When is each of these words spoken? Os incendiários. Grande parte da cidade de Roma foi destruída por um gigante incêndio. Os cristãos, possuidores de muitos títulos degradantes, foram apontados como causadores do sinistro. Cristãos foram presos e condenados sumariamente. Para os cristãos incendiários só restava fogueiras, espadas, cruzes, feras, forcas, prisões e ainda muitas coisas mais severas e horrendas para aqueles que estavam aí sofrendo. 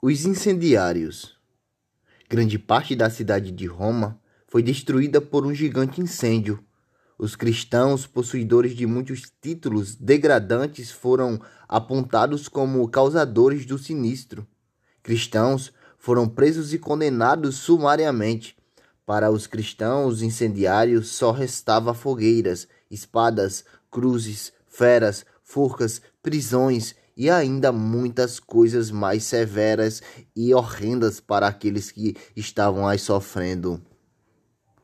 Os 0.00 0.24
incendiários. 0.24 1.36
Grande 2.28 2.58
parte 2.58 2.94
da 2.94 3.08
cidade 3.08 3.50
de 3.50 3.66
Roma 3.66 4.20
foi 4.46 4.62
destruída 4.62 5.20
por 5.20 5.46
um 5.46 5.54
gigante 5.54 6.00
incêndio. 6.00 6.62
Os 7.18 7.34
cristãos, 7.34 8.06
possuidores 8.06 8.76
de 8.76 8.86
muitos 8.86 9.32
títulos 9.40 9.96
degradantes, 9.96 10.90
foram 10.90 11.40
apontados 11.68 12.48
como 12.48 12.88
causadores 12.88 13.66
do 13.66 13.78
sinistro. 13.78 14.46
Cristãos 15.02 15.72
foram 15.98 16.28
presos 16.28 16.72
e 16.72 16.78
condenados 16.78 17.56
sumariamente. 17.56 18.56
Para 19.06 19.30
os 19.30 19.46
cristãos 19.46 20.22
incendiários 20.22 21.08
só 21.08 21.32
restava 21.32 21.94
fogueiras, 21.94 22.68
espadas, 22.90 23.64
cruzes, 23.90 24.52
feras, 24.68 25.24
forcas, 25.42 26.00
prisões 26.22 26.94
e 27.16 27.28
ainda 27.28 27.72
muitas 27.72 28.40
coisas 28.40 28.90
mais 28.90 29.24
severas 29.24 30.02
e 30.34 30.54
horrendas 30.54 31.20
para 31.20 31.46
aqueles 31.46 31.90
que 31.90 32.16
estavam 32.36 32.86
aí 32.86 32.98
sofrendo. 32.98 33.80